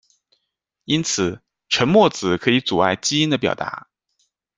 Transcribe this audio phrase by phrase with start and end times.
[0.85, 3.87] 因此，沉默子可以阻碍基因的表达。